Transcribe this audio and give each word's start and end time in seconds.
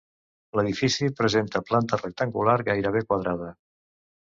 L'edifici 0.59 1.09
presenta 1.19 1.61
planta 1.69 2.01
rectangular 2.01 2.57
gairebé 2.73 3.07
quadrada. 3.13 3.55